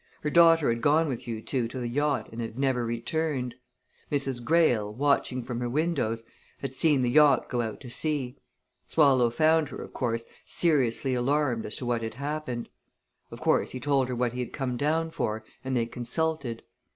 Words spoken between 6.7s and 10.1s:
seen the yacht go out to sea. Swallow found her, of